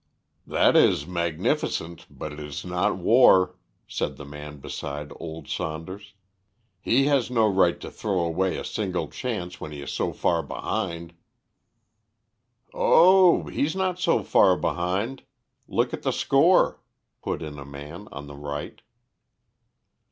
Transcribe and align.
"That 0.47 0.75
is 0.75 1.05
magnificent, 1.05 2.07
but 2.09 2.33
it 2.33 2.39
is 2.39 2.65
not 2.65 2.97
war," 2.97 3.55
said 3.87 4.17
the 4.17 4.25
man 4.25 4.57
beside 4.57 5.13
old 5.19 5.47
Saunders. 5.47 6.15
"He 6.79 7.05
has 7.05 7.29
no 7.29 7.47
right 7.47 7.79
to 7.81 7.91
throw 7.91 8.17
away 8.21 8.57
a 8.57 8.63
single 8.65 9.09
chance 9.09 9.61
when 9.61 9.71
he 9.71 9.79
is 9.79 9.91
so 9.91 10.11
far 10.11 10.41
behind." 10.41 11.13
"Oh, 12.73 13.43
he's 13.45 13.75
not 13.75 13.99
so 13.99 14.23
far 14.23 14.57
behind. 14.57 15.21
Look 15.67 15.93
at 15.93 16.01
the 16.01 16.09
score," 16.11 16.81
put 17.21 17.43
in 17.43 17.59
a 17.59 17.63
man 17.63 18.07
on 18.11 18.25
the 18.25 18.35
right. 18.35 18.81